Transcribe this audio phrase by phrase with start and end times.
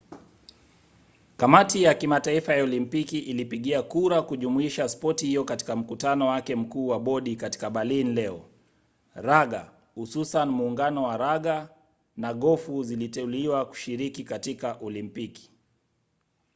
[1.37, 6.99] kamati ya kimataifa ya olimpiki ilipigia kura kujumuisha spoti hiyo katika mkutano wake mkuu wa
[6.99, 8.49] bodi katika berlin leo.
[9.13, 11.69] raga hususan muungano wa raga
[12.17, 15.51] na gofu ziliteuliwa kushiriki katika olimpiki